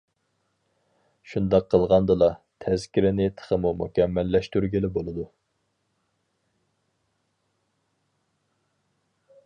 شۇنداق 1.33 1.67
قىلغاندىلا 1.73 2.29
تەزكىرىنى 2.65 3.27
تېخىمۇ 3.41 3.73
مۇكەممەللەشتۈرگىلى 3.83 4.93
بولىدۇ. 4.97 5.27